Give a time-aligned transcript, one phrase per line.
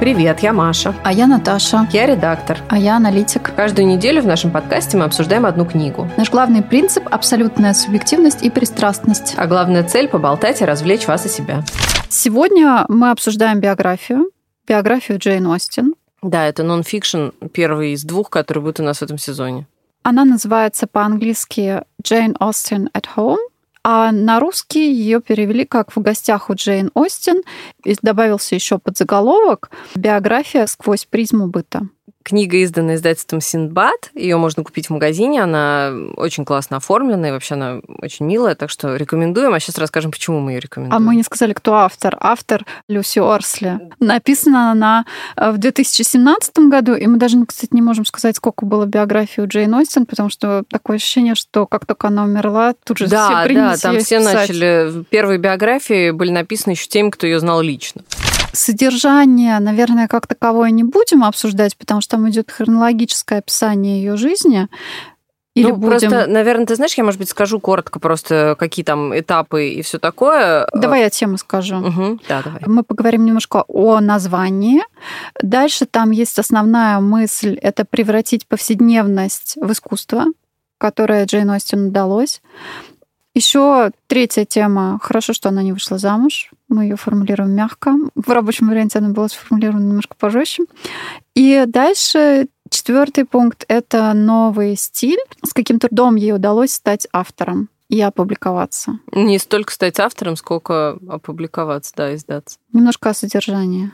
[0.00, 0.94] Привет, я Маша.
[1.02, 1.88] А я Наташа.
[1.92, 2.58] Я редактор.
[2.68, 3.52] А я аналитик.
[3.56, 6.08] Каждую неделю в нашем подкасте мы обсуждаем одну книгу.
[6.16, 9.34] Наш главный принцип– абсолютная субъективность и пристрастность.
[9.36, 11.64] А главная цель– поболтать и развлечь вас и себя.
[12.08, 14.30] Сегодня мы обсуждаем биографию.
[14.68, 15.94] Биографию Джейн Остин.
[16.22, 19.66] Да, это нон-фикшн, первый из двух, который будет у нас в этом сезоне.
[20.04, 23.38] Она называется по-английски «Jane Austen at Home»,
[23.90, 27.40] а на русский ее перевели как «В гостях у Джейн Остин».
[27.84, 31.88] И добавился еще подзаголовок «Биография сквозь призму быта».
[32.24, 34.10] Книга издана издательством Синдбад.
[34.14, 35.42] Ее можно купить в магазине.
[35.42, 39.54] Она очень классно оформлена и вообще она очень милая, так что рекомендуем.
[39.54, 41.02] А сейчас расскажем, почему мы ее рекомендуем.
[41.02, 42.16] А мы не сказали, кто автор.
[42.20, 43.80] Автор Люси Орсли.
[43.98, 48.84] Написана она э, в 2017 году, и мы даже, кстати, не можем сказать, сколько было
[48.84, 53.06] биографии у Джейн Остин, потому что такое ощущение, что как только она умерла, тут же
[53.06, 54.34] да, все Да, там все писать.
[54.34, 55.04] начали...
[55.10, 58.02] Первые биографии были написаны еще теми, кто ее знал лично.
[58.58, 64.66] Содержание, наверное, как таковое не будем обсуждать, потому что там идет хронологическое описание ее жизни.
[65.54, 66.10] Или ну, будем...
[66.10, 70.00] просто, наверное, ты знаешь, я, может быть, скажу коротко просто, какие там этапы и все
[70.00, 70.66] такое.
[70.74, 71.76] Давай я тему скажу.
[71.76, 72.18] Угу.
[72.28, 72.62] Да, давай.
[72.66, 74.82] Мы поговорим немножко о названии.
[75.40, 80.24] Дальше там есть основная мысль– это превратить повседневность в искусство,
[80.78, 82.42] которое Джейн Остин удалось.
[83.38, 84.98] Еще третья тема.
[85.00, 86.50] Хорошо, что она не вышла замуж.
[86.68, 87.94] Мы ее формулируем мягко.
[88.16, 90.64] В рабочем варианте она была сформулирована немножко пожестче.
[91.36, 95.20] И дальше четвертый пункт— это новый стиль.
[95.44, 98.98] С каким трудом ей удалось стать автором и опубликоваться.
[99.12, 102.58] Не столько стать автором, сколько опубликоваться, да, издаться.
[102.72, 103.92] Немножко о содержании.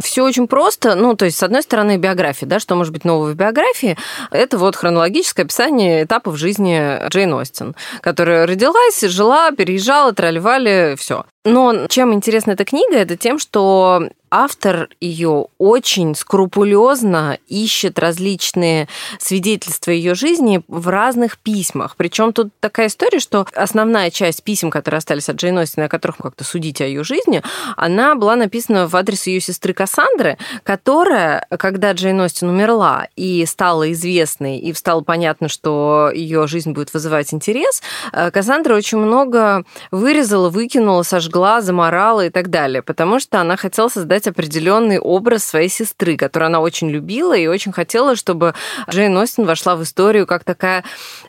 [0.00, 0.94] Все очень просто.
[0.94, 3.96] Ну, то есть, с одной стороны, биография, да, что может быть нового в биографии?
[4.30, 11.24] Это вот хронологическое описание этапов жизни Джейн Остин, которая родилась, жила, переезжала, тролливали, все.
[11.44, 19.90] Но чем интересна эта книга, это тем, что автор ее очень скрупулезно ищет различные свидетельства
[19.90, 21.96] ее жизни в разных письмах.
[21.96, 26.16] Причем тут такая история, что основная часть писем, которые остались от Джейн Остин, о которых
[26.16, 27.42] как-то судить о ее жизни,
[27.76, 33.90] она была написана в адрес ее сестры Кассандры, которая, когда Джейн Остин умерла и стала
[33.90, 37.82] известной, и стало понятно, что ее жизнь будет вызывать интерес,
[38.12, 44.28] Кассандра очень много вырезала, выкинула, сожгла, заморала и так далее, потому что она хотела создать
[44.28, 48.54] определенный образ своей сестры, которую она очень любила и очень хотела, чтобы
[48.88, 50.84] Джейн Остин вошла в историю как такая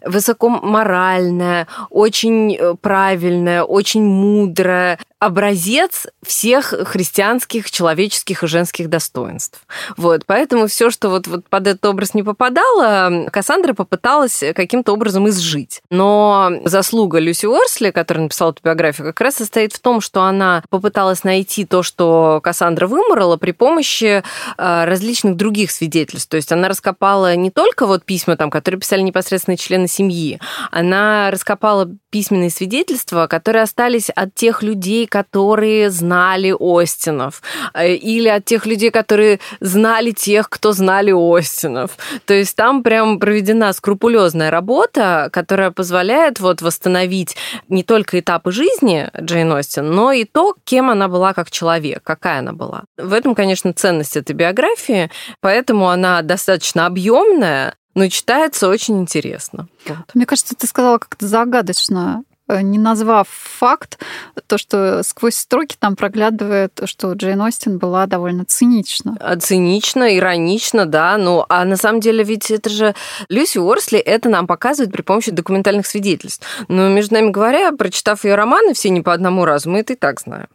[0.06, 9.65] высокоморальная, очень правильная, очень мудрая, образец всех христианских, человеческих и женских достоинств.
[9.97, 15.27] Вот, поэтому все, что вот, вот под этот образ не попадало, Кассандра попыталась каким-то образом
[15.29, 15.81] изжить.
[15.89, 20.63] Но заслуга Люси Уорсли, которая написала эту биографию, как раз состоит в том, что она
[20.69, 24.23] попыталась найти то, что Кассандра выморала при помощи
[24.57, 26.29] различных других свидетельств.
[26.29, 30.39] То есть она раскопала не только вот письма, там, которые писали непосредственно члены семьи,
[30.71, 37.41] она раскопала письменные свидетельства, которые остались от тех людей, которые знали Остинов,
[37.81, 41.97] или от тех людей, которые знали тех, кто знали Остинов.
[42.25, 47.35] То есть там прям проведена скрупулезная работа, которая позволяет вот восстановить
[47.69, 52.39] не только этапы жизни Джейн Остин, но и то, кем она была как человек, какая
[52.39, 52.83] она была.
[52.97, 59.67] В этом, конечно, ценность этой биографии, поэтому она достаточно объемная, но читается очень интересно.
[60.13, 62.23] Мне кажется, ты сказала как-то загадочно
[62.62, 64.00] не назвав факт,
[64.47, 69.18] то, что сквозь строки там проглядывает, что Джейн Остин была довольно цинична.
[69.40, 71.18] Цинично, иронично, да.
[71.18, 72.96] Ну, а на самом деле ведь это же
[73.30, 76.46] Люси Уорсли это нам показывает при помощи документальных свидетельств.
[76.68, 79.96] Но, между нами говоря, прочитав ее романы все не по одному разу, мы это и
[79.96, 80.47] так знаем.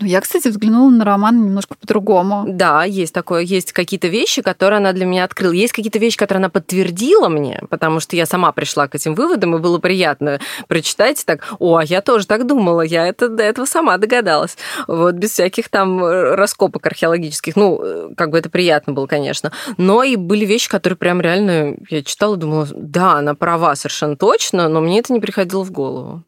[0.00, 2.44] Ну, я, кстати, взглянула на роман немножко по-другому.
[2.46, 3.42] Да, есть такое.
[3.42, 5.52] Есть какие-то вещи, которые она для меня открыла.
[5.52, 9.56] Есть какие-то вещи, которые она подтвердила мне, потому что я сама пришла к этим выводам,
[9.56, 13.66] и было приятно прочитать так, о, а я тоже так думала, я это до этого
[13.66, 14.56] сама догадалась.
[14.86, 17.56] Вот, без всяких там раскопок археологических.
[17.56, 19.52] Ну, как бы это приятно было, конечно.
[19.76, 24.68] Но и были вещи, которые прям реально я читала думала, да, она права совершенно точно,
[24.68, 26.22] но мне это не приходило в голову.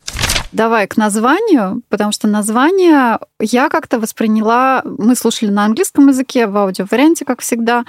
[0.52, 4.82] Давай к названию, потому что название я как-то восприняла...
[4.84, 7.84] Мы слушали на английском языке, в аудиоварианте, как всегда.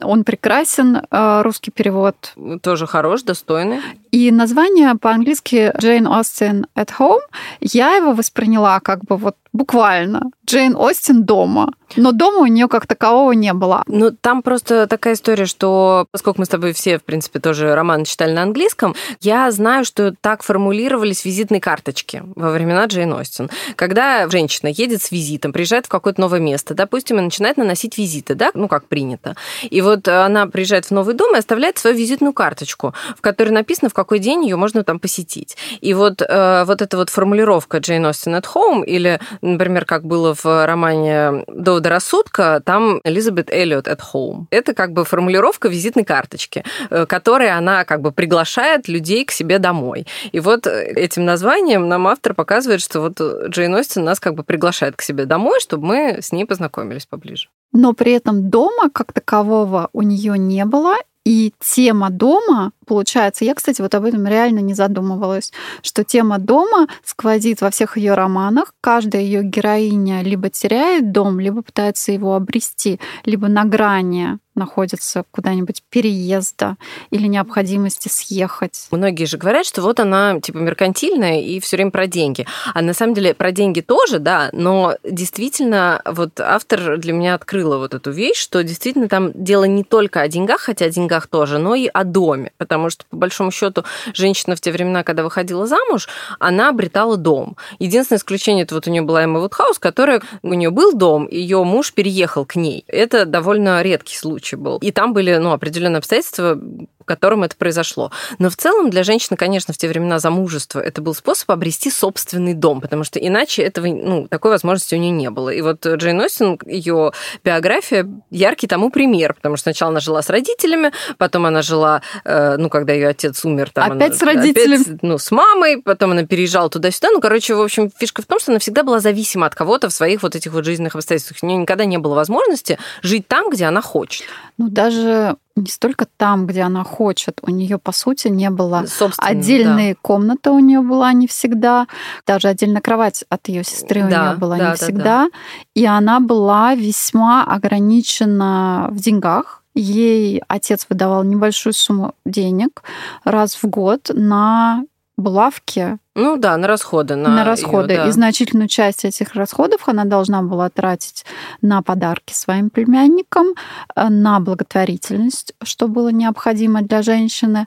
[0.00, 2.34] Он прекрасен, русский перевод.
[2.62, 3.80] Тоже хорош, достойный.
[4.12, 7.20] И название по-английски Jane Austen at Home,
[7.60, 10.30] я его восприняла как бы вот буквально.
[10.46, 11.72] Джейн Остин дома.
[11.96, 13.84] Но дома у нее как такового не было.
[13.86, 18.04] Ну, там просто такая история, что поскольку мы с тобой все, в принципе, тоже роман
[18.04, 23.50] читали на английском, я знаю, что так формулировались визитные карточки во времена Джейн Остин.
[23.76, 28.34] Когда женщина едет с визитом, приезжает в какое-то новое место, допустим, и начинает наносить визиты,
[28.34, 29.36] да, ну, как принято.
[29.62, 33.90] И вот она приезжает в новый дом и оставляет свою визитную карточку, в которой написано,
[33.90, 35.56] в какой день ее можно там посетить.
[35.80, 40.34] И вот, э, вот эта вот формулировка Джейн Остин at home, или, например, как было
[40.34, 44.46] в романе «Доводы рассудка», там Элизабет Эллиот at home.
[44.50, 49.58] Это как бы формулировка визитной карточки, э, которой она как бы приглашает людей к себе
[49.58, 50.06] домой.
[50.32, 54.96] И вот этим названием нам автор показывает, что вот Джейн Остин нас как бы приглашает
[54.96, 57.48] к себе домой, чтобы мы с ней познакомились поближе.
[57.72, 60.96] Но при этом дома как такового у нее не было,
[61.26, 65.52] и тема дома, получается, я, кстати, вот об этом реально не задумывалась,
[65.82, 68.74] что тема дома сквозит во всех ее романах.
[68.80, 75.82] Каждая ее героиня либо теряет дом, либо пытается его обрести, либо на грани находится куда-нибудь
[75.90, 76.76] переезда
[77.10, 78.88] или необходимости съехать.
[78.90, 82.46] Многие же говорят, что вот она типа меркантильная и все время про деньги.
[82.74, 87.78] А на самом деле про деньги тоже, да, но действительно вот автор для меня открыла
[87.78, 91.58] вот эту вещь, что действительно там дело не только о деньгах, хотя о деньгах тоже,
[91.58, 92.52] но и о доме.
[92.58, 97.56] Потому что, по большому счету, женщина в те времена, когда выходила замуж, она обретала дом.
[97.78, 101.62] Единственное исключение это вот у нее была Эмма Вудхаус, которая у нее был дом, ее
[101.64, 102.84] муж переехал к ней.
[102.88, 104.78] Это довольно редкий случай случай был.
[104.78, 106.58] И там были ну, определенные обстоятельства,
[107.06, 108.10] которым это произошло.
[108.38, 112.54] Но в целом для женщины, конечно, в те времена замужества это был способ обрести собственный
[112.54, 115.50] дом, потому что иначе этого, ну, такой возможности у нее не было.
[115.50, 117.12] И вот Джейн Остин, ее
[117.44, 122.56] биография яркий тому пример, потому что сначала она жила с родителями, потом она жила, э,
[122.56, 126.12] ну, когда ее отец умер, там опять она, с родителями, опять, ну, с мамой, потом
[126.12, 127.10] она переезжала туда-сюда.
[127.12, 129.92] Ну, короче, в общем, фишка в том, что она всегда была зависима от кого-то в
[129.92, 131.38] своих вот этих вот жизненных обстоятельствах.
[131.42, 134.26] У нее никогда не было возможности жить там, где она хочет.
[134.58, 137.40] Ну, даже не столько там, где она хочет.
[137.42, 138.84] У нее, по сути, не было
[139.18, 139.98] отдельной да.
[140.02, 141.86] комнаты у нее была не всегда.
[142.26, 145.02] Даже отдельная кровать от ее сестры да, у нее была да, не всегда.
[145.02, 145.28] Да, да.
[145.74, 149.62] И она была весьма ограничена в деньгах.
[149.74, 152.82] Ей отец выдавал небольшую сумму денег
[153.24, 154.84] раз в год на
[155.16, 155.98] булавки.
[156.16, 157.14] Ну да, на расходы.
[157.14, 157.92] На, на расходы.
[157.92, 158.08] Её, да.
[158.08, 161.26] И значительную часть этих расходов она должна была тратить
[161.60, 163.48] на подарки своим племянникам,
[163.94, 167.66] э, на благотворительность, что было необходимо для женщины.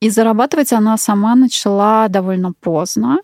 [0.00, 3.18] И зарабатывать она сама начала довольно поздно.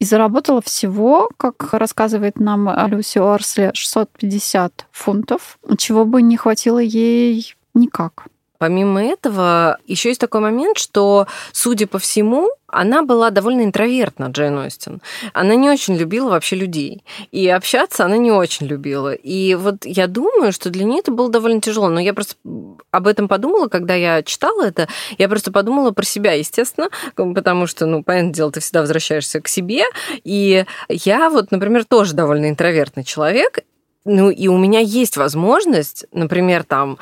[0.00, 7.54] И заработала всего, как рассказывает нам Люси Орсли, 650 фунтов, чего бы не хватило ей
[7.74, 8.26] никак.
[8.58, 14.58] Помимо этого, еще есть такой момент, что, судя по всему, она была довольно интровертна, Джейн
[14.58, 15.00] Остин.
[15.32, 17.04] Она не очень любила вообще людей.
[17.30, 19.12] И общаться она не очень любила.
[19.12, 21.88] И вот я думаю, что для нее это было довольно тяжело.
[21.88, 22.34] Но я просто
[22.90, 24.88] об этом подумала, когда я читала это.
[25.16, 29.48] Я просто подумала про себя, естественно, потому что, ну, понятное дело, ты всегда возвращаешься к
[29.48, 29.84] себе.
[30.24, 33.60] И я вот, например, тоже довольно интровертный человек.
[34.08, 36.96] Ну, и у меня есть возможность, например, там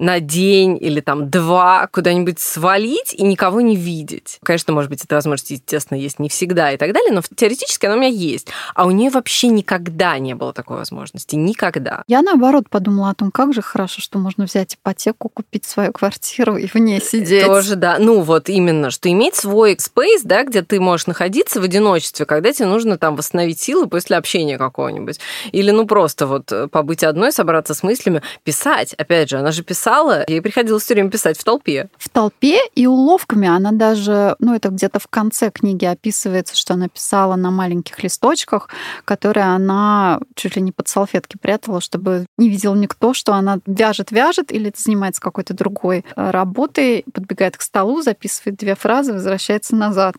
[0.00, 4.38] на день или там два куда-нибудь свалить и никого не видеть.
[4.42, 7.96] Конечно, может быть, эта возможность, естественно, есть не всегда и так далее, но теоретически она
[7.96, 8.48] у меня есть.
[8.74, 11.34] А у нее вообще никогда не было такой возможности.
[11.34, 12.04] Никогда.
[12.06, 16.56] Я, наоборот, подумала о том, как же хорошо, что можно взять ипотеку, купить свою квартиру
[16.56, 17.46] и в ней э, сидеть.
[17.46, 17.96] Тоже, да.
[17.98, 22.52] Ну, вот именно, что иметь свой спейс, да, где ты можешь находиться в одиночестве, когда
[22.52, 25.18] тебе нужно там восстановить силы после общения какого-нибудь.
[25.52, 28.94] Или, ну, просто вот Э, побыть одной, собраться с мыслями, писать.
[28.94, 29.89] Опять же, она же писала,
[30.28, 31.88] ей приходилось все время писать в толпе.
[31.98, 33.48] В толпе и уловками.
[33.48, 38.68] Она даже, ну, это где-то в конце книги описывается, что она писала на маленьких листочках,
[39.04, 44.52] которые она чуть ли не под салфетки прятала, чтобы не видел никто, что она вяжет-вяжет
[44.52, 50.14] или занимается какой-то другой э, работой, подбегает к столу, записывает две фразы, возвращается назад.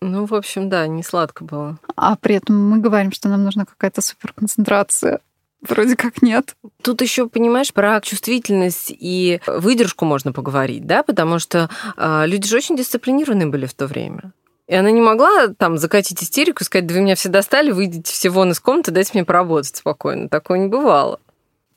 [0.00, 1.78] Ну, в общем, да, не сладко было.
[1.96, 5.20] А при этом мы говорим, что нам нужна какая-то суперконцентрация.
[5.62, 6.56] Вроде как нет.
[6.82, 12.56] Тут еще, понимаешь, про чувствительность и выдержку можно поговорить, да, потому что э, люди же
[12.56, 14.32] очень дисциплинированные были в то время.
[14.66, 18.30] И она не могла там закатить истерику сказать, да вы меня все достали, выйдите все
[18.30, 20.28] вон из комнаты, дайте мне поработать спокойно.
[20.28, 21.20] Такое не бывало.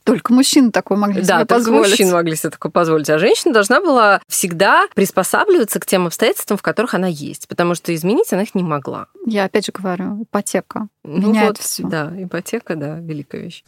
[0.06, 1.84] Только мужчины такое могли да, себе позволить.
[1.84, 3.10] Да, мужчины могли себе такое позволить.
[3.10, 7.94] А женщина должна была всегда приспосабливаться к тем обстоятельствам, в которых она есть, потому что
[7.94, 9.08] изменить она их не могла.
[9.26, 11.84] Я опять же говорю, ипотека ну меняет вот, все.
[11.88, 13.64] Да, ипотека, да, великая вещь.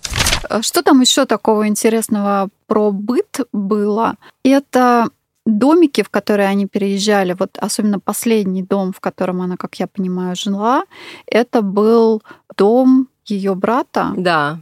[0.62, 4.16] Что там еще такого интересного про быт было?
[4.44, 5.10] Это
[5.48, 10.36] домики, в которые они переезжали, вот особенно последний дом, в котором она, как я понимаю,
[10.36, 10.84] жила,
[11.26, 12.22] это был
[12.56, 14.14] дом ее брата.
[14.16, 14.60] Да.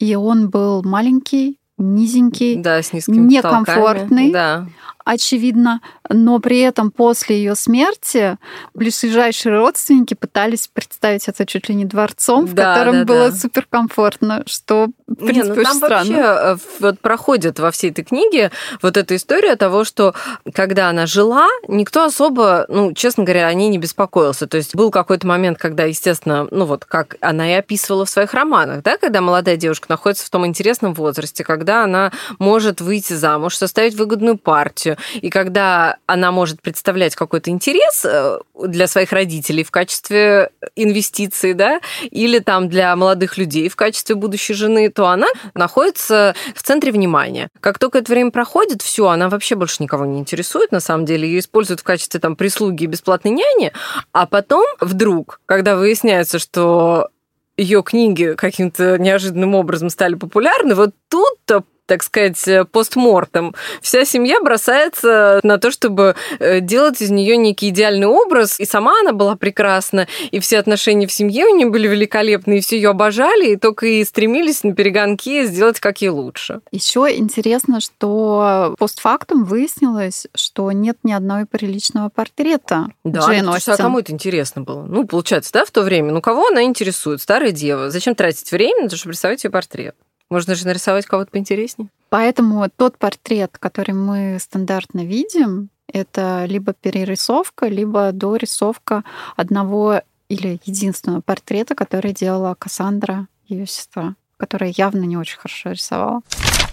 [0.00, 4.32] И он был маленький, низенький, да, с некомфортный.
[4.32, 4.66] Да
[5.10, 8.38] очевидно, но при этом после ее смерти
[8.74, 13.36] ближайшие родственники пытались представить это чуть ли не дворцом, в да, котором да, было да.
[13.36, 15.96] суперкомфортно, что в принципе не, ну, там странно.
[15.96, 18.52] вообще э, вот проходит во всей этой книге
[18.82, 20.14] вот эта история того, что
[20.54, 24.46] когда она жила, никто особо, ну, честно говоря, о ней не беспокоился.
[24.46, 28.32] То есть был какой-то момент, когда, естественно, ну вот как она и описывала в своих
[28.32, 33.56] романах, да, когда молодая девушка находится в том интересном возрасте, когда она может выйти замуж,
[33.56, 39.70] составить выгодную партию, и когда она может представлять какой-то интерес э, для своих родителей в
[39.70, 41.80] качестве инвестиции, да,
[42.10, 47.48] или там для молодых людей в качестве будущей жены, то она находится в центре внимания.
[47.60, 51.28] Как только это время проходит, все, она вообще больше никого не интересует, на самом деле,
[51.28, 53.72] ее используют в качестве там прислуги и бесплатной няни,
[54.12, 57.08] а потом вдруг, когда выясняется, что
[57.56, 63.52] ее книги каким-то неожиданным образом стали популярны, вот тут-то так сказать, э, постмортом.
[63.82, 68.60] Вся семья бросается на то, чтобы э, делать из нее некий идеальный образ.
[68.60, 72.60] И сама она была прекрасна, и все отношения в семье у нее были великолепны, и
[72.60, 76.60] все ее обожали, и только и стремились на перегонки сделать как ей лучше.
[76.70, 83.72] Еще интересно, что постфактум выяснилось, что нет ни одного приличного портрета да, Джейн ну, Остин.
[83.72, 84.82] А кому это интересно было?
[84.82, 86.12] Ну, получается, да, в то время.
[86.12, 87.20] Ну, кого она интересует?
[87.20, 87.90] Старая дева.
[87.90, 89.96] Зачем тратить время на то, чтобы рисовать ее портрет?
[90.30, 91.88] Можно же нарисовать кого-то поинтереснее.
[92.08, 99.04] Поэтому тот портрет, который мы стандартно видим, это либо перерисовка, либо дорисовка
[99.36, 106.22] одного или единственного портрета, который делала Кассандра, ее сестра, которая явно не очень хорошо рисовала.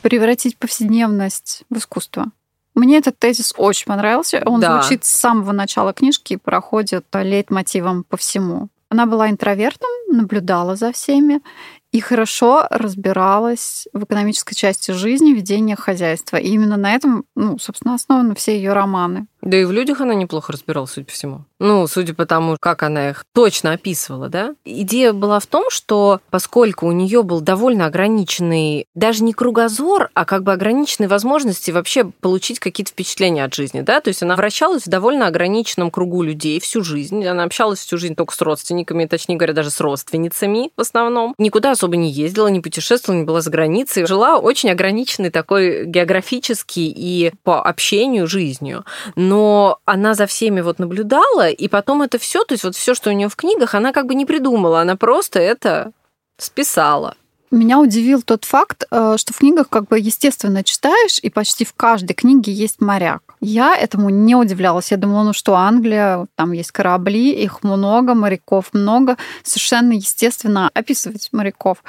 [0.04, 2.28] Превратить повседневность в искусство.
[2.76, 4.44] Мне этот тезис очень понравился.
[4.46, 4.80] Он да.
[4.80, 8.70] звучит с самого начала книжки и проходит лейтмотивом по всему.
[8.90, 11.42] Она была интровертом, наблюдала за всеми
[11.92, 16.38] и хорошо разбиралась в экономической части жизни, ведения хозяйства.
[16.38, 19.28] И именно на этом, ну, собственно, основаны все ее романы.
[19.42, 21.46] Да и в людях она неплохо разбиралась, судя по всему.
[21.60, 24.56] Ну, судя по тому, как она их точно описывала, да.
[24.66, 30.26] Идея была в том, что поскольку у нее был довольно ограниченный, даже не кругозор, а
[30.26, 34.84] как бы ограниченные возможности вообще получить какие-то впечатления от жизни, да, то есть она вращалась
[34.84, 39.38] в довольно ограниченном кругу людей всю жизнь, она общалась всю жизнь только с родственниками, точнее
[39.38, 43.50] говоря, даже с родственницами в основном, никуда особо не ездила, не путешествовала, не была за
[43.50, 48.84] границей, жила очень ограниченной такой географически и по общению жизнью
[49.16, 53.10] но она за всеми вот наблюдала, и потом это все, то есть вот все, что
[53.10, 55.92] у нее в книгах, она как бы не придумала, она просто это
[56.38, 57.16] списала.
[57.50, 61.74] Меня удивил тот факт, э, что в книгах как бы естественно читаешь, и почти в
[61.74, 63.22] каждой книге есть моряк.
[63.40, 64.92] Я этому не удивлялась.
[64.92, 69.16] Я думала, ну что, Англия, там есть корабли, их много, моряков много.
[69.44, 71.84] Совершенно естественно описывать моряков.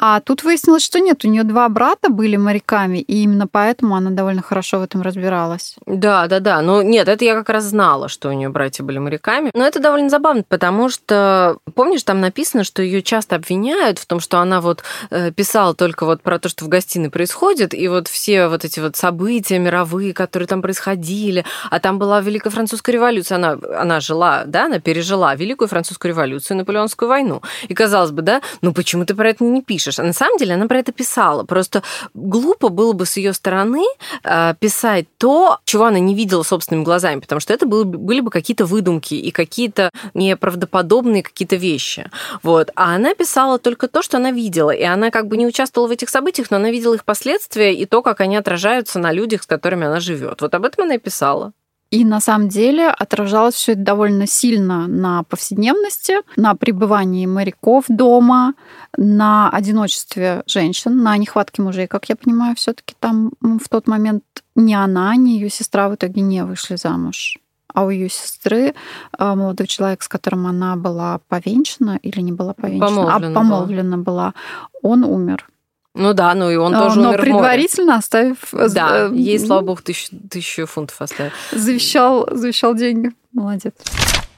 [0.00, 4.10] А тут выяснилось, что нет, у нее два брата были моряками, и именно поэтому она
[4.10, 5.74] довольно хорошо в этом разбиралась.
[5.86, 6.62] Да, да, да.
[6.62, 9.50] Ну нет, это я как раз знала, что у нее братья были моряками.
[9.54, 14.20] Но это довольно забавно, потому что, помнишь, там написано, что ее часто обвиняют в том,
[14.20, 18.08] что она вот э, писала только вот про то, что в гостиной происходит, и вот
[18.08, 23.36] все вот эти вот события мировые, которые там происходили, а там была Великая Французская революция,
[23.36, 27.42] она, она жила, да, она пережила Великую Французскую революцию, Наполеонскую войну.
[27.68, 29.98] И казалось бы, да, ну почему ты про это не пишешь?
[29.98, 31.44] А на самом деле она про это писала.
[31.44, 31.82] Просто
[32.14, 33.84] глупо было бы с ее стороны
[34.24, 38.64] э, писать то, чего она не видела собственными глазами, потому что это были бы какие-то
[38.64, 42.10] выдумки и какие-то неправдоподобные какие-то вещи.
[42.42, 42.70] Вот.
[42.74, 44.70] А она писала только то, что она видела.
[44.70, 47.86] И она как бы не участвовала в этих событиях, но она видела их последствия и
[47.86, 50.40] то, как они отражаются на людях, с которыми она живет.
[50.40, 51.52] Вот об этом она и писала.
[51.90, 58.52] И на самом деле отражалось все это довольно сильно на повседневности, на пребывании моряков дома,
[58.96, 64.22] на одиночестве женщин, на нехватке мужей, как я понимаю, все-таки там в тот момент
[64.54, 67.38] ни она, ни ее сестра в итоге не вышли замуж.
[67.74, 68.74] А у ее сестры
[69.18, 73.96] э, молодой человек, с которым она была повенчана или не была повенчана, помолвлена а помолвлена
[73.98, 74.34] была, была
[74.82, 75.46] он умер.
[75.94, 78.54] Ну да, ну и он а, тоже Но умер предварительно оставив...
[78.54, 81.32] Э, да, ей, слава богу, тысячу, тысячу фунтов оставил.
[81.52, 83.12] Завещал, завещал деньги.
[83.32, 83.74] Молодец.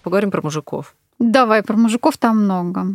[0.02, 0.94] Поговорим про мужиков.
[1.18, 2.86] Давай, про мужиков там много.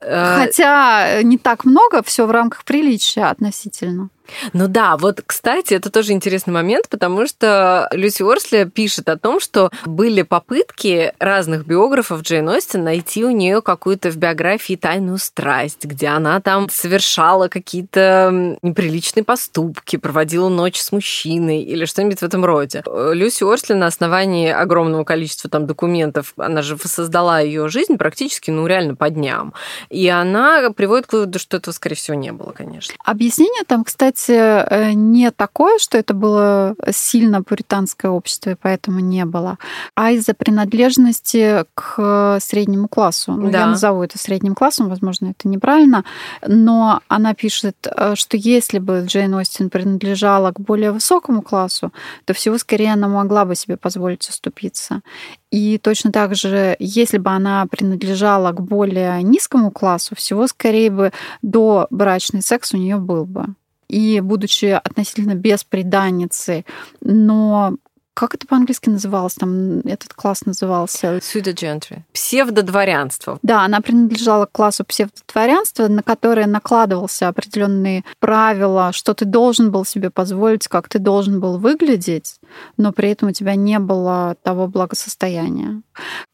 [0.00, 4.08] Э, Хотя не так много, все в рамках приличия относительно.
[4.52, 9.40] Ну да, вот, кстати, это тоже интересный момент, потому что Люси Орсли пишет о том,
[9.40, 15.84] что были попытки разных биографов Джейн Остин найти у нее какую-то в биографии тайную страсть,
[15.84, 22.44] где она там совершала какие-то неприличные поступки, проводила ночь с мужчиной или что-нибудь в этом
[22.44, 22.82] роде.
[22.86, 28.66] Люси Орсли на основании огромного количества там документов, она же создала ее жизнь практически, ну,
[28.66, 29.54] реально по дням.
[29.88, 32.94] И она приводит к выводу, что этого, скорее всего, не было, конечно.
[33.04, 39.24] Объяснение там, кстати, э, не такое, что это было сильно пуританское общество, и поэтому не
[39.24, 39.58] было,
[39.94, 43.32] а из-за принадлежности к среднему классу.
[43.32, 43.60] Ну, да.
[43.60, 46.04] Я назову это средним классом, возможно, это неправильно,
[46.46, 51.92] но она пишет, э, что если бы Джейн Остин принадлежала к более высокому классу,
[52.24, 55.02] то всего скорее она могла бы себе позволить уступиться.
[55.50, 61.12] И точно так же, если бы она принадлежала к более низкому классу, всего скорее бы
[61.42, 63.46] до брачный секс у нее был бы.
[63.90, 66.64] И будучи относительно беспреданницей,
[67.00, 67.74] но
[68.14, 69.34] как это по-английски называлось?
[69.34, 71.16] Там этот класс назывался...
[71.18, 72.02] Pseudo-gentry.
[72.12, 73.38] Псевдодворянство.
[73.42, 79.84] Да, она принадлежала к классу псевдодворянства, на которое накладывался определенные правила, что ты должен был
[79.84, 82.40] себе позволить, как ты должен был выглядеть,
[82.76, 85.80] но при этом у тебя не было того благосостояния.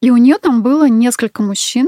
[0.01, 1.87] И у нее там было несколько мужчин.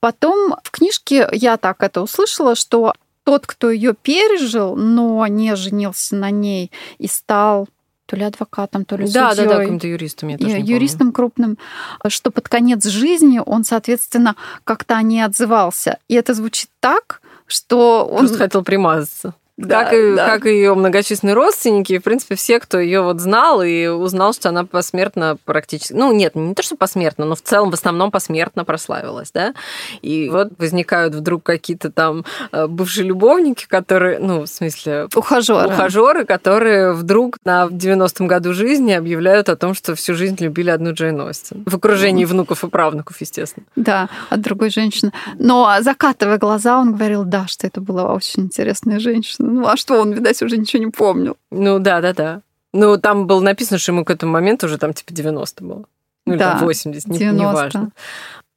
[0.00, 2.94] Потом в книжке я так это услышала, что
[3.28, 7.68] тот, кто ее пережил, но не женился на ней и стал
[8.06, 9.46] то ли адвокатом, то ли да, судьей.
[9.46, 11.12] Да, да, каким-то юристом, я тоже Юристом помню.
[11.12, 11.58] крупным,
[12.06, 15.98] что под конец жизни он, соответственно, как-то не отзывался.
[16.08, 18.20] И это звучит так, что он...
[18.20, 19.34] Просто хотел примазаться.
[19.58, 20.26] Да, как, и, да.
[20.26, 24.32] как и ее многочисленные родственники, и, в принципе, все, кто ее вот знал и узнал,
[24.32, 25.94] что она посмертно практически...
[25.94, 29.54] Ну, нет, не то, что посмертно, но в целом, в основном посмертно прославилась, да.
[30.00, 35.08] И вот возникают вдруг какие-то там э, бывшие любовники, которые, ну, в смысле...
[35.12, 35.66] Ухажеры.
[35.66, 40.92] Ухажеры, которые вдруг на 90-м году жизни объявляют о том, что всю жизнь любили одну
[40.92, 41.64] Джейн Остин.
[41.66, 43.66] В окружении внуков и правнуков, естественно.
[43.74, 45.12] Да, от другой женщины.
[45.36, 49.47] Но закатывая глаза, он говорил, да, что это была очень интересная женщина.
[49.50, 51.38] Ну, а что, он, видать, уже ничего не помнил.
[51.50, 52.42] Ну, да-да-да.
[52.74, 55.84] Ну, там было написано, что ему к этому моменту уже там типа 90 было.
[56.26, 57.24] Ну, или да, там 80, 90.
[57.24, 57.90] Не, неважно.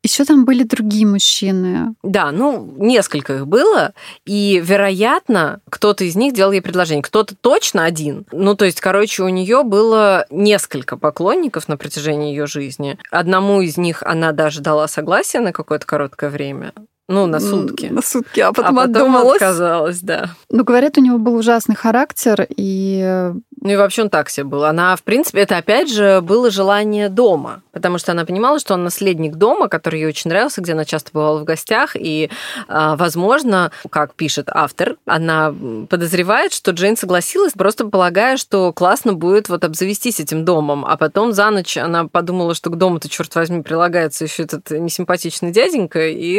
[0.04, 1.94] Еще там были другие мужчины.
[2.04, 3.94] Да, ну, несколько их было,
[4.26, 7.04] и, вероятно, кто-то из них делал ей предложение.
[7.04, 8.26] Кто-то точно один.
[8.32, 12.98] Ну, то есть, короче, у нее было несколько поклонников на протяжении ее жизни.
[13.12, 16.74] Одному из них она даже дала согласие на какое-то короткое время.
[17.12, 17.88] Ну, на сутки.
[17.88, 19.42] На сутки, а потом, а потом отдумалась.
[19.42, 20.32] отказалась, да.
[20.50, 24.64] Ну, говорят, у него был ужасный характер, и ну и вообще он так себе был.
[24.66, 28.84] Она, в принципе, это опять же было желание дома, потому что она понимала, что он
[28.84, 32.32] наследник дома, который ей очень нравился, где она часто бывала в гостях, и,
[32.68, 35.54] а, возможно, как пишет автор, она
[35.90, 41.32] подозревает, что Джейн согласилась, просто полагая, что классно будет вот обзавестись этим домом, а потом
[41.32, 46.38] за ночь она подумала, что к дому-то, черт возьми, прилагается еще этот несимпатичный дяденька, и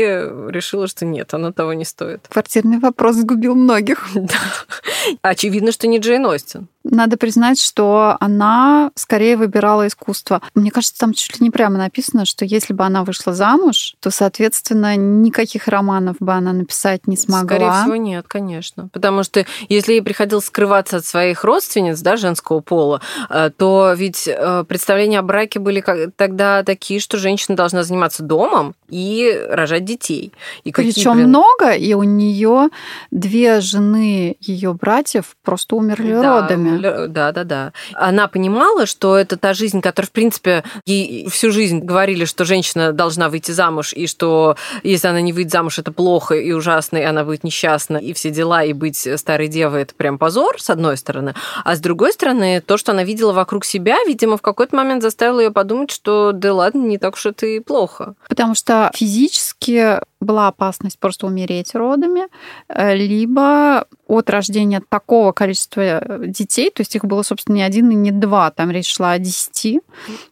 [0.51, 2.27] решила, что нет, оно того не стоит.
[2.29, 4.09] Квартирный вопрос сгубил многих.
[4.23, 4.37] Да.
[5.21, 6.69] Очевидно, что не Джейн Остин.
[6.85, 10.41] Надо признать, что она скорее выбирала искусство.
[10.55, 14.11] Мне кажется, там чуть ли не прямо написано, что если бы она вышла замуж, то,
[14.11, 17.57] соответственно, никаких романов бы она написать не смогла.
[17.57, 18.89] Скорее всего, нет, конечно.
[18.93, 24.29] Потому что если ей приходилось скрываться от своих родственниц, да, женского пола, э, то ведь
[24.29, 25.83] э, представления о браке были
[26.17, 30.33] тогда такие, что женщина должна заниматься домом и рожать детей.
[30.65, 31.29] И Причем блин...
[31.29, 32.69] много, и у нее
[33.11, 37.02] две жены ее братьев просто умерли да, родами.
[37.09, 37.73] Да, да, да.
[37.95, 42.93] Она понимала, что это та жизнь, которая, в принципе, ей всю жизнь говорили, что женщина
[42.93, 47.03] должна выйти замуж, и что если она не выйдет замуж, это плохо и ужасно, и
[47.03, 50.97] она будет несчастна, и все дела, и быть старой девой– это прям позор, с одной
[50.97, 51.35] стороны.
[51.65, 55.41] А с другой стороны, то, что она видела вокруг себя, видимо, в какой-то момент заставило
[55.41, 58.15] ее подумать, что да ладно, не так уж это и плохо.
[58.29, 59.52] Потому что физически
[60.21, 62.29] была опасность просто умереть родами,
[62.69, 67.91] э, либо от рождения такого количества э, детей, то есть их было, собственно, не один
[67.91, 69.81] и не два, там речь шла о десяти,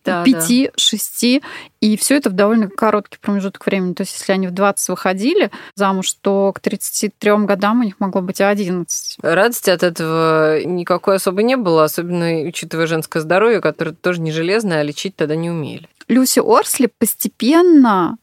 [0.04, 1.42] пяти, шести,
[1.80, 3.94] и все это в довольно короткий промежуток времени.
[3.94, 8.20] То есть если они в 20 выходили замуж, то к 33 годам у них могло
[8.20, 9.16] быть 11.
[9.22, 14.80] Радости от этого никакой особо не было, особенно учитывая женское здоровье, которое тоже не железное,
[14.80, 15.88] а лечить тогда не умели.
[16.08, 18.18] Люси Орсли постепенно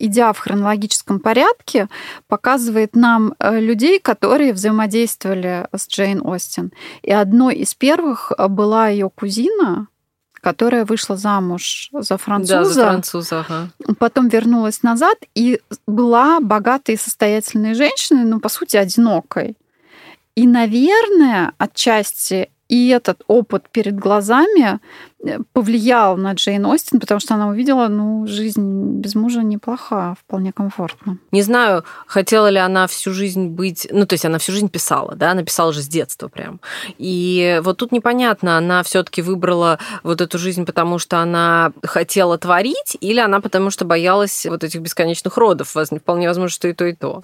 [0.00, 1.88] идя в хронологическом порядке,
[2.26, 6.72] показывает нам э, людей, которые взаимодействовали с Джейн Остин.
[7.02, 9.86] И одной из первых э, была ее кузина,
[10.40, 12.58] которая вышла замуж за француза.
[12.58, 13.68] Да, за француза, ага.
[13.98, 19.56] Потом вернулась назад и была богатой и состоятельной женщиной, но, по сути, одинокой.
[20.34, 24.78] И, наверное, отчасти и этот опыт перед глазами
[25.52, 31.18] повлиял на Джейн Остин, потому что она увидела, ну, жизнь без мужа неплоха, вполне комфортно.
[31.30, 33.86] Не знаю, хотела ли она всю жизнь быть...
[33.90, 36.60] Ну, то есть она всю жизнь писала, да, она писала же с детства прям.
[36.98, 42.38] И вот тут непонятно, она все таки выбрала вот эту жизнь, потому что она хотела
[42.38, 45.74] творить, или она потому что боялась вот этих бесконечных родов.
[46.00, 47.22] Вполне возможно, что и то, и то.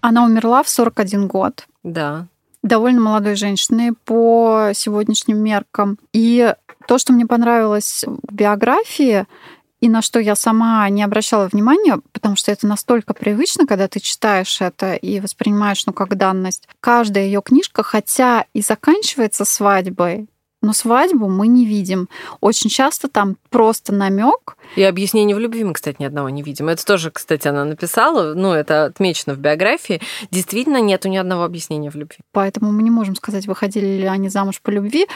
[0.00, 1.66] Она умерла в 41 год.
[1.82, 2.26] Да
[2.62, 5.98] довольно молодой женщины по сегодняшним меркам.
[6.12, 6.54] И
[6.86, 9.26] то, что мне понравилось в биографии,
[9.80, 13.98] и на что я сама не обращала внимания, потому что это настолько привычно, когда ты
[13.98, 16.68] читаешь это и воспринимаешь, ну, как данность.
[16.80, 20.28] Каждая ее книжка, хотя и заканчивается свадьбой,
[20.62, 22.08] но свадьбу мы не видим.
[22.40, 24.56] Очень часто там просто намек.
[24.76, 26.68] И объяснение в любви мы, кстати, ни одного не видим.
[26.68, 30.00] Это тоже, кстати, она написала, ну, это отмечено в биографии.
[30.30, 32.18] Действительно, нету ни одного объяснения в любви.
[32.32, 35.06] Поэтому мы не можем сказать, выходили ли они замуж по любви.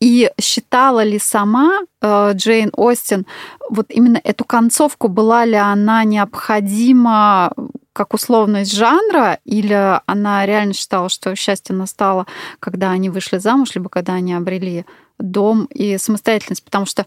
[0.00, 3.26] И считала ли сама э, Джейн Остин
[3.70, 7.52] вот именно эту концовку, была ли она необходима
[7.92, 12.26] как условность жанра, или она реально считала, что счастье настало,
[12.60, 14.86] когда они вышли замуж, либо когда они обрели
[15.18, 17.06] дом и самостоятельность, потому что,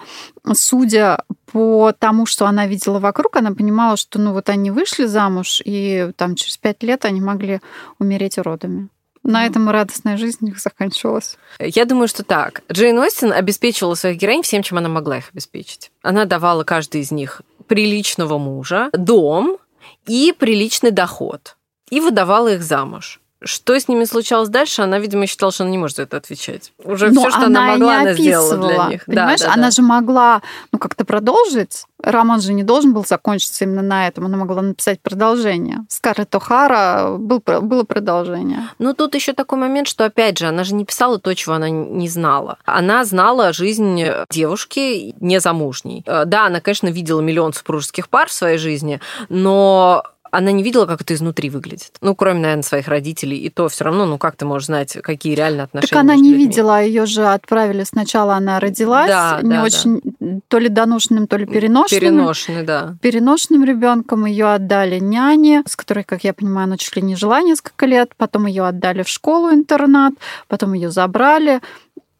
[0.54, 5.62] судя по тому, что она видела вокруг, она понимала, что ну вот они вышли замуж,
[5.66, 7.62] и там через пять лет они могли
[8.00, 8.90] умереть уродами.
[9.24, 11.38] На этом радостная жизнь их заканчивалась.
[11.60, 12.62] Я думаю, что так.
[12.72, 15.92] Джейн Остин обеспечивала своих героинь всем, чем она могла их обеспечить.
[16.04, 19.58] Она давала каждой из них приличного мужа, дом,
[20.06, 21.58] и приличный доход.
[21.90, 23.22] И выдавала их замуж.
[23.44, 26.72] Что с ними случалось дальше, она, видимо, считала, что она не может за это отвечать.
[26.84, 29.06] Уже все, что она, она могла, она сделала для них.
[29.06, 29.72] Понимаешь, да, да, она да.
[29.72, 31.86] же могла ну, как-то продолжить.
[32.02, 34.26] Роман же не должен был закончиться именно на этом.
[34.26, 35.80] Она могла написать продолжение.
[35.90, 38.70] Скарлетт О'Хара был, было продолжение.
[38.80, 41.70] Ну, тут еще такой момент, что, опять же, она же не писала то, чего она
[41.70, 42.58] не знала.
[42.66, 46.04] Она знала жизнь девушки незамужней.
[46.06, 50.04] Э, да, она, конечно, видела миллион супружеских пар в своей жизни, но
[50.38, 51.94] она не видела, как это изнутри выглядит.
[52.02, 53.38] Ну, кроме, наверное, своих родителей.
[53.38, 56.32] И то все равно, ну, как ты можешь знать, какие реально отношения Так она не
[56.32, 56.46] людьми?
[56.46, 60.40] видела, ее же отправили сначала, она родилась, да, не да, очень, да.
[60.48, 62.02] то ли доношенным, то ли переношенным.
[62.02, 62.96] Переношенный, да.
[63.02, 67.42] Переношенным ребенком ее отдали няне, с которой, как я понимаю, она чуть ли не жила
[67.42, 70.14] несколько лет, потом ее отдали в школу-интернат,
[70.48, 71.62] потом ее забрали.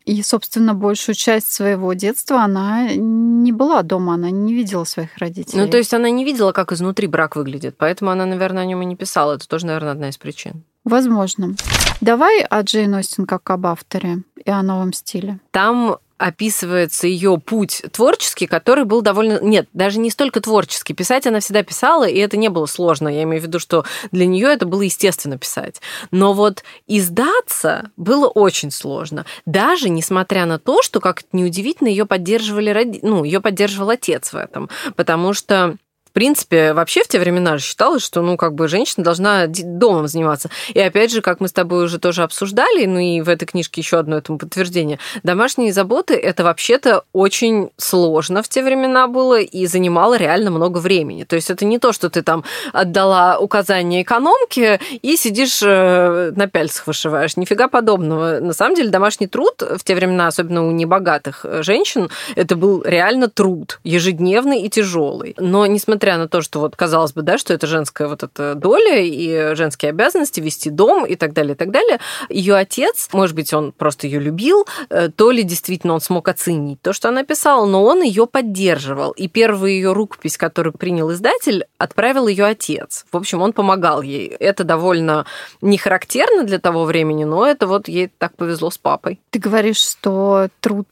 [0.06, 5.64] И, собственно, большую часть своего детства она не была дома, она не видела своих родителей.
[5.64, 8.84] Ну, то есть она не видела, как изнутри брак выглядит, поэтому она, наверное, о нем
[8.84, 9.34] и не писала.
[9.34, 10.64] Это тоже, наверное, одна из причин.
[10.84, 11.56] Возможно.
[12.02, 15.40] Давай о Джейн Остин как об авторе и о новом стиле.
[15.50, 19.40] Там описывается ее путь творческий, который был довольно...
[19.42, 20.94] Нет, даже не столько творческий.
[20.94, 23.10] Писать она всегда писала, и это не было сложно.
[23.10, 25.82] Я имею в виду, что для нее это было естественно писать.
[26.12, 29.26] Но вот издаться было очень сложно.
[29.46, 33.00] Даже несмотря на то, что, как неудивительно, ее поддерживали...
[33.02, 34.70] Ну, ее поддерживал отец в этом.
[34.96, 35.78] Потому что
[36.16, 40.50] принципе, вообще в те времена считалось, что, ну, как бы женщина должна домом заниматься.
[40.74, 43.82] И опять же, как мы с тобой уже тоже обсуждали, ну и в этой книжке
[43.82, 49.66] еще одно этому подтверждение, домашние заботы это вообще-то очень сложно в те времена было и
[49.66, 51.26] занимало реально много времени.
[51.26, 56.48] То есть это не то, что ты там отдала указание экономке и сидишь э, на
[56.48, 57.36] пяльцах вышиваешь.
[57.36, 58.40] Нифига подобного.
[58.40, 62.84] На самом деле домашний труд в те времена, особенно у небогатых э, женщин, это был
[62.84, 65.36] реально труд, ежедневный и тяжелый.
[65.38, 68.54] Но несмотря несмотря на то, что вот казалось бы, да, что это женская вот эта
[68.54, 73.36] доля и женские обязанности вести дом и так далее, и так далее, ее отец, может
[73.36, 77.24] быть, он просто ее любил, э, то ли действительно он смог оценить то, что она
[77.24, 79.12] писала, но он ее поддерживал.
[79.14, 83.06] И первую ее рукопись, которую принял издатель, отправил ее отец.
[83.12, 84.28] В общем, он помогал ей.
[84.28, 85.26] Это довольно
[85.62, 89.20] не характерно для того времени, но это вот ей так повезло с папой.
[89.32, 90.88] Ты говоришь, что труд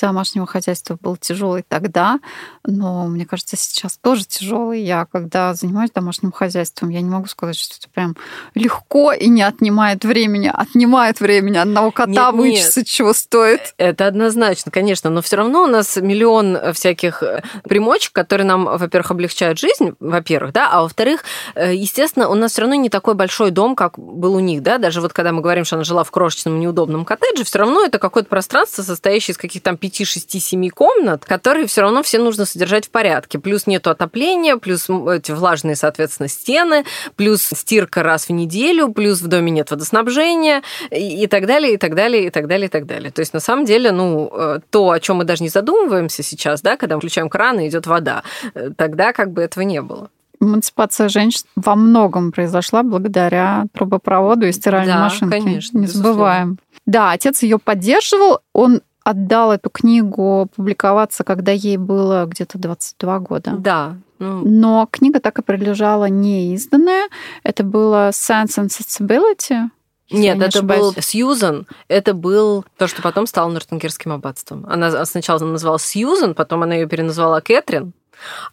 [0.00, 2.18] домашнего хозяйства был тяжелый тогда,
[2.64, 4.55] но мне кажется, сейчас тоже тяжелый.
[4.72, 8.16] Я когда занимаюсь домашним хозяйством, я не могу сказать, что это прям
[8.54, 10.50] легко и не отнимает времени.
[10.52, 12.86] Отнимает времени одного кота нет, вычесать, нет.
[12.86, 13.74] чего стоит.
[13.78, 19.10] Это однозначно, конечно, но все равно у нас миллион всяких э, примочек, которые нам, во-первых,
[19.10, 23.50] облегчают жизнь, во-первых, да, а во-вторых, э, естественно, у нас все равно не такой большой
[23.50, 26.10] дом, как был у них, да, даже вот когда мы говорим, что она жила в
[26.10, 30.42] крошечном неудобном коттедже, все равно это какое-то пространство, состоящее из каких каких там 5, 6,
[30.42, 33.38] 7 комнат, которые все равно все нужно содержать в порядке.
[33.38, 36.84] Плюс нету отопления, плюс эти влажные, соответственно, стены,
[37.16, 41.94] плюс стирка раз в неделю, плюс в доме нет водоснабжения и так далее, и так
[41.94, 43.10] далее, и так далее, и так далее.
[43.10, 46.62] То есть, на самом деле, ну, э, то, о чем мы даже не задумываемся сейчас,
[46.62, 48.22] да, когда мы включаем кран и идет вода,
[48.54, 50.10] э, тогда как бы этого не было.
[50.40, 55.38] Эмансипация женщин во многом произошла благодаря трубопроводу и стиральной да, машинке.
[55.38, 55.78] конечно.
[55.78, 56.58] Не забываем.
[56.84, 58.40] Да, отец ее поддерживал.
[58.52, 63.52] Он отдал эту книгу публиковаться, когда ей было где-то 22 года.
[63.52, 63.96] Да.
[64.18, 64.42] Ну...
[64.44, 67.08] Но книга так и пролежала неизданная.
[67.42, 69.70] Это было Sense and Sensibility.
[70.10, 71.66] Нет, это был Сьюзан.
[71.88, 74.64] Это был то, что потом стало Нортенгерским аббатством.
[74.68, 77.92] Она сначала называлась Сьюзан, потом она ее переназвала Кэтрин,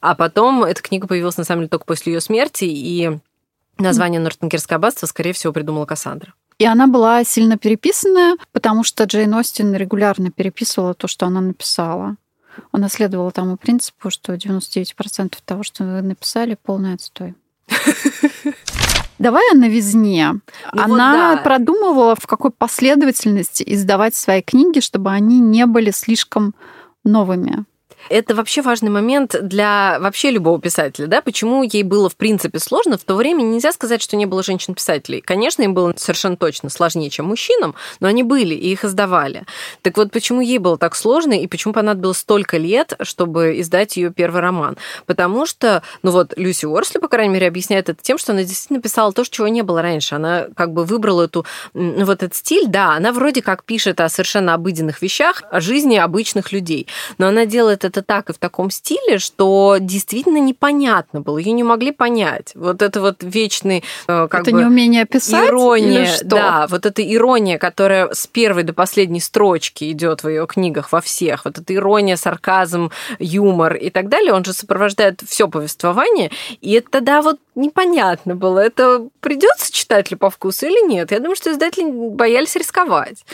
[0.01, 3.19] а потом эта книга появилась на самом деле только после ее смерти, и
[3.77, 6.33] название Нортенгерское аббатство, скорее всего, придумала Кассандра.
[6.59, 12.15] И она была сильно переписанная, потому что Джейн Остин регулярно переписывала то, что она написала.
[12.71, 17.35] Она следовала тому принципу, что 99% того, что вы написали, полный отстой.
[19.19, 20.33] Давай о новизне.
[20.73, 20.87] Ну, Она
[21.29, 21.41] вот да.
[21.43, 26.55] продумывала, в какой последовательности издавать свои книги, чтобы они не были слишком
[27.03, 27.65] новыми.
[28.09, 32.97] Это вообще важный момент для вообще любого писателя, да, почему ей было в принципе сложно.
[32.97, 35.21] В то время нельзя сказать, что не было женщин-писателей.
[35.21, 39.45] Конечно, им было совершенно точно сложнее, чем мужчинам, но они были, и их издавали.
[39.81, 44.11] Так вот, почему ей было так сложно, и почему понадобилось столько лет, чтобы издать ее
[44.11, 44.77] первый роман?
[45.05, 48.81] Потому что, ну вот, Люси Уорсли, по крайней мере, объясняет это тем, что она действительно
[48.81, 50.15] писала то, чего не было раньше.
[50.15, 54.09] Она как бы выбрала эту, ну, вот этот стиль, да, она вроде как пишет о
[54.09, 56.87] совершенно обыденных вещах, о жизни обычных людей,
[57.17, 61.63] но она делает это так и в таком стиле, что действительно непонятно было, ее не
[61.63, 62.51] могли понять.
[62.55, 66.25] Вот это вот вечный э, как это бы, неумение писать ирония, что?
[66.25, 71.01] да, вот эта ирония, которая с первой до последней строчки идет в ее книгах во
[71.01, 76.71] всех, вот эта ирония, сарказм, юмор и так далее, он же сопровождает все повествование, и
[76.73, 81.11] это тогда вот непонятно было, это придется читателю по вкусу или нет.
[81.11, 83.25] Я думаю, что издатели боялись рисковать.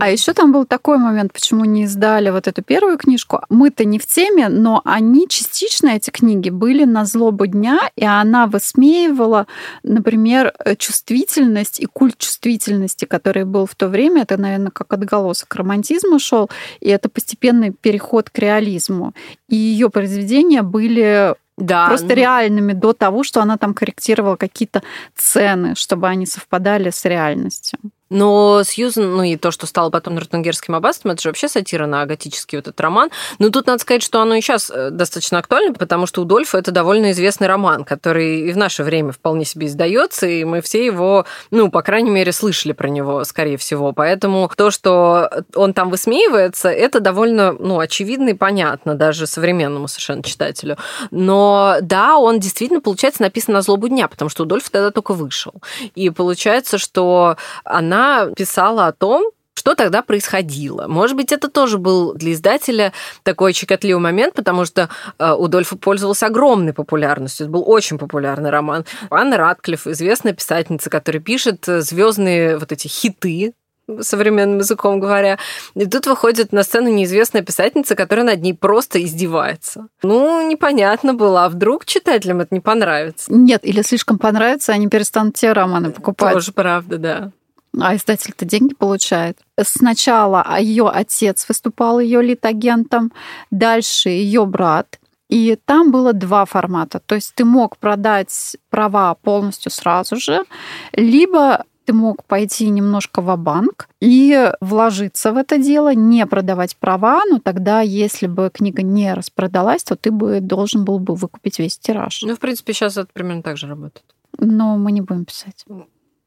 [0.00, 3.40] А еще там был такой момент, почему не издали вот эту первую книжку.
[3.48, 8.46] Мы-то не в теме, но они частично, эти книги, были на злобу дня, и она
[8.46, 9.46] высмеивала,
[9.82, 14.22] например, чувствительность и культ чувствительности, который был в то время.
[14.22, 19.14] Это, наверное, как отголосок романтизма шел, и это постепенный переход к реализму.
[19.48, 22.14] И ее произведения были да, просто ну...
[22.14, 24.82] реальными до того, что она там корректировала какие-то
[25.14, 27.78] цены, чтобы они совпадали с реальностью.
[28.12, 32.04] Но Сьюзен, ну и то, что стало потом Нортенгерским аббатством, это же вообще сатира на
[32.04, 33.10] готический вот этот роман.
[33.38, 36.58] Но тут надо сказать, что оно и сейчас э, достаточно актуально, потому что у Дольфа
[36.58, 40.84] это довольно известный роман, который и в наше время вполне себе издается, и мы все
[40.84, 43.92] его, ну, по крайней мере, слышали про него, скорее всего.
[43.92, 50.22] Поэтому то, что он там высмеивается, это довольно, ну, очевидно и понятно даже современному совершенно
[50.22, 50.76] читателю.
[51.10, 55.14] Но да, он действительно, получается, написан на злобу дня, потому что у Дольфа тогда только
[55.14, 55.54] вышел.
[55.94, 58.01] И получается, что она
[58.36, 60.88] писала о том, что тогда происходило.
[60.88, 64.88] Может быть, это тоже был для издателя такой щекотливый момент, потому что
[65.18, 67.44] э, Удольфа пользовался огромной популярностью.
[67.44, 68.84] Это был очень популярный роман.
[69.10, 73.52] Анна Ратклифф, известная писательница, которая пишет э, звездные вот эти хиты,
[74.00, 75.38] современным языком говоря.
[75.74, 79.86] И тут выходит на сцену неизвестная писательница, которая над ней просто издевается.
[80.02, 83.32] Ну, непонятно было, а вдруг читателям это не понравится?
[83.32, 86.32] Нет, или слишком понравится, они перестанут те романы покупать.
[86.32, 87.32] Тоже правда, да
[87.78, 89.38] а издатель-то деньги получает.
[89.60, 93.12] Сначала ее отец выступал ее литагентом,
[93.50, 94.98] дальше ее брат.
[95.28, 97.00] И там было два формата.
[97.00, 100.44] То есть ты мог продать права полностью сразу же,
[100.92, 107.22] либо ты мог пойти немножко в банк и вложиться в это дело, не продавать права,
[107.28, 111.78] но тогда, если бы книга не распродалась, то ты бы должен был бы выкупить весь
[111.78, 112.22] тираж.
[112.22, 114.04] Ну, в принципе, сейчас это примерно так же работает.
[114.38, 115.64] Но мы не будем писать.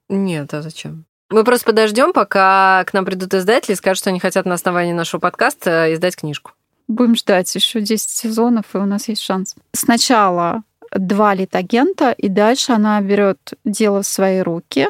[0.10, 1.05] Нет, а зачем?
[1.29, 4.93] Мы просто подождем, пока к нам придут издатели и скажут, что они хотят на основании
[4.93, 6.51] нашего подкаста издать книжку.
[6.88, 9.55] Будем ждать еще 10 сезонов, и у нас есть шанс.
[9.73, 10.61] Сначала
[10.91, 14.88] два литагента, и дальше она берет дело в свои руки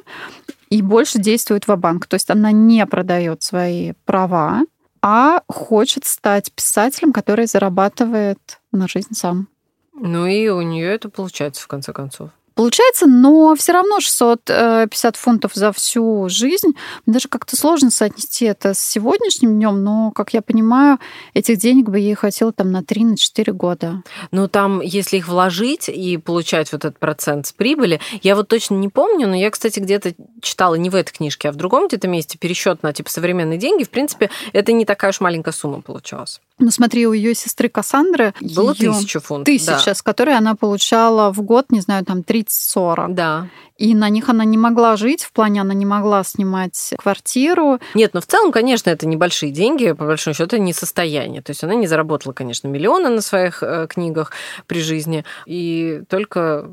[0.70, 4.64] и больше действует в банк То есть она не продает свои права,
[5.02, 9.48] а хочет стать писателем, который зарабатывает на жизнь сам.
[9.94, 15.54] Ну и у нее это получается в конце концов получается, но все равно 650 фунтов
[15.54, 16.70] за всю жизнь.
[17.06, 21.00] Мне даже как-то сложно соотнести это с сегодняшним днем, но, как я понимаю,
[21.34, 24.04] этих денег бы ей хватило там на 3-4 года.
[24.32, 28.76] Ну, там, если их вложить и получать вот этот процент с прибыли, я вот точно
[28.76, 32.08] не помню, но я, кстати, где-то читала не в этой книжке, а в другом где-то
[32.08, 36.42] месте пересчет на типа современные деньги, в принципе, это не такая уж маленькая сумма получалась.
[36.58, 39.46] Ну, смотри, у ее сестры Кассандры было её тысячу фунтов.
[39.46, 39.94] Тысяча, да.
[39.94, 43.14] с которой она получала в год, не знаю, там 30-40.
[43.14, 43.50] Да.
[43.78, 47.80] И на них она не могла жить, в плане она не могла снимать квартиру.
[47.94, 51.42] Нет, но в целом, конечно, это небольшие деньги, по большому счету, это не состояние.
[51.42, 54.32] То есть она не заработала, конечно, миллионы на своих э, книгах
[54.66, 56.70] при жизни, и только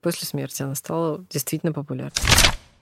[0.00, 2.12] после смерти она стала действительно популярной.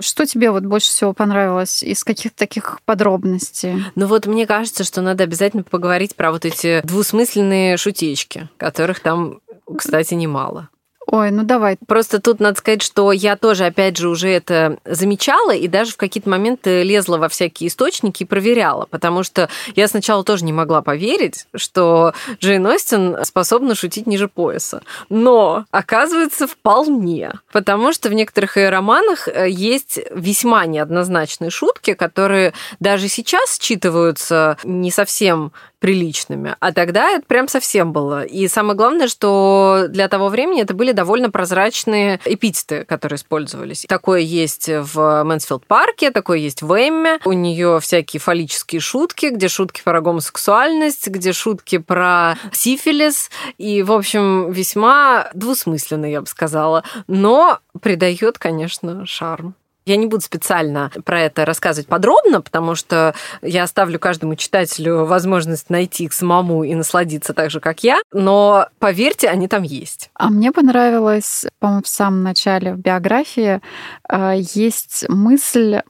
[0.01, 3.85] Что тебе вот больше всего понравилось из каких-то таких подробностей?
[3.95, 9.41] Ну вот мне кажется, что надо обязательно поговорить про вот эти двусмысленные шутечки, которых там,
[9.77, 10.69] кстати, немало.
[11.07, 11.77] Ой, ну давай.
[11.87, 15.97] Просто тут надо сказать, что я тоже, опять же, уже это замечала и даже в
[15.97, 20.83] какие-то моменты лезла во всякие источники и проверяла, потому что я сначала тоже не могла
[20.83, 24.83] поверить, что Джейн Остин способна шутить ниже пояса.
[25.09, 27.33] Но, оказывается, вполне.
[27.53, 34.57] Потому что в некоторых ее романах э, есть весьма неоднозначные шутки, которые даже сейчас считываются
[34.65, 35.53] не совсем
[35.85, 36.57] приличными.
[36.61, 38.25] А тогда это прям совсем было.
[38.25, 43.85] И самое главное, что для того времени это были довольно прозрачные эпитеты, которые использовались.
[43.87, 47.19] Такое есть в Мэнсфилд парке, такое есть в Эмме.
[47.27, 53.31] У нее всякие фаллические шутки, где шутки про гомосексуальность, где шутки про сифилис.
[53.59, 56.83] И, в общем, весьма двусмысленно, я бы сказала.
[57.09, 59.55] Но придает, конечно, шарм.
[59.87, 65.71] Я не буду специально про это рассказывать подробно, потому что я оставлю каждому читателю возможность
[65.71, 68.01] найти их самому и насладиться так же, как я.
[68.13, 70.11] Но поверьте, они там есть.
[70.15, 73.61] А мне понравилось, по-моему, в самом начале в биографии
[74.09, 75.81] э, есть мысль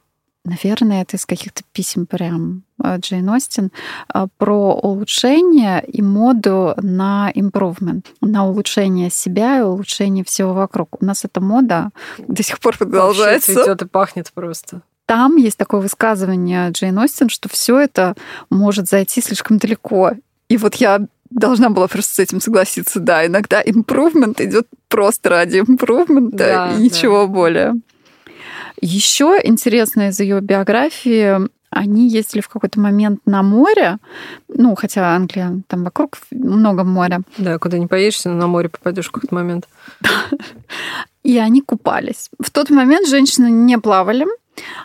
[0.45, 3.73] наверное, это из каких-то писем прям э, Джейн Остин,
[4.13, 11.03] э, про улучшение и моду на improvement, на улучшение себя и улучшение всего вокруг.
[11.03, 13.53] У нас эта мода до сих пор продолжается.
[13.53, 14.83] Вообще цветет и пахнет просто.
[15.07, 18.15] Там есть такое высказывание Джейн Остин, что все это
[18.51, 20.13] может зайти слишком далеко.
[20.49, 23.01] И вот я должна была просто с этим согласиться.
[23.01, 27.27] Да, иногда improvement идет просто ради improvement Да, и ничего да.
[27.27, 27.75] более.
[28.81, 33.99] Еще интересно из ее биографии, они ездили в какой-то момент на море,
[34.49, 39.11] ну, хотя Англия, там вокруг много моря, Да, куда не поедешь, на море попадешь в
[39.11, 39.69] какой-то момент.
[41.25, 42.31] и они купались.
[42.39, 44.27] В тот момент женщины не плавали,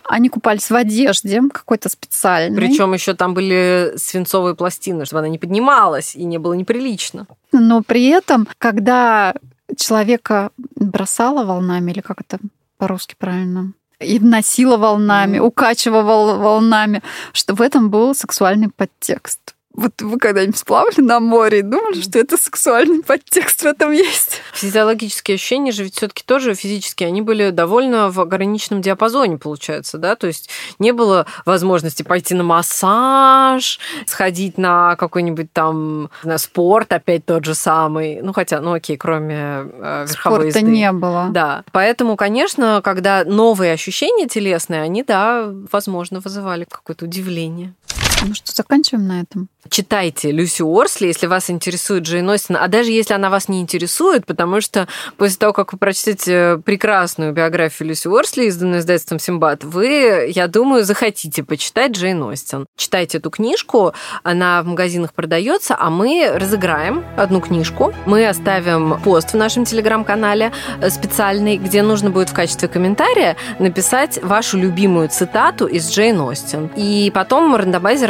[0.04, 2.56] они купались в одежде какой-то специальной.
[2.58, 7.28] Причем еще там были свинцовые пластины, чтобы она не поднималась и не было неприлично.
[7.52, 9.36] Но при этом, когда
[9.78, 12.39] человека бросало волнами, или как это
[12.80, 15.46] по-русски правильно, и носила волнами, Мгм.
[15.48, 19.56] укачивала волнами, что в этом был сексуальный подтекст.
[19.80, 24.42] Вот вы когда-нибудь сплавали на море и думали, что это сексуальный подтекст в этом есть?
[24.54, 30.18] Физиологические ощущения же ведь все-таки тоже физические, они были довольно в ограниченном диапазоне, получается, да,
[30.18, 37.26] то есть не было возможности пойти на массаж, сходить на какой-нибудь там на спорт, опять
[37.26, 40.62] тот же самый, ну хотя, ну окей, кроме э, верховой Спорта езды.
[40.72, 41.30] не было.
[41.32, 47.76] Да, поэтому, конечно, когда новые ощущения телесные, они, да, возможно, вызывали какое-то удивление.
[48.25, 49.49] Ну что, заканчиваем на этом?
[49.69, 54.25] Читайте Люси Уорсли, если вас интересует Джейн Остин, а даже если она вас не интересует,
[54.25, 60.32] потому что после того, как вы прочтете прекрасную биографию Люси Уорсли, изданную издательством Симбат, вы,
[60.34, 62.65] я думаю, захотите почитать Джейн Остин.
[62.77, 67.93] Читайте эту книжку, она в магазинах продается, а мы разыграем одну книжку.
[68.05, 70.51] Мы оставим пост в нашем телеграм-канале
[70.82, 76.71] э, специальный, где нужно будет в качестве комментария написать вашу любимую цитату из Джейн Остин.
[76.75, 77.55] И потом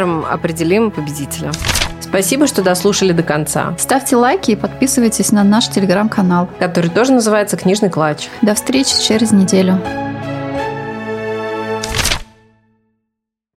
[0.00, 1.52] рандомайзером определим победителя.
[2.00, 6.48] Спасибо, что дослушали до конца, Ставьте лайки и подписывайтесь на наш телеграм-канал.
[6.58, 8.28] который тоже называется «Книжный клатч».
[8.42, 9.80] До встречи через неделю.